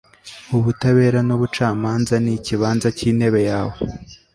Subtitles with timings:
[0.57, 3.75] ubutabera n'ubucamanza ni ikibanza cy'intebe yawe